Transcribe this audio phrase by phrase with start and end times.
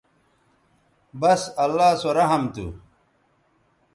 [1.21, 2.67] بس اللہ سو رحم تھو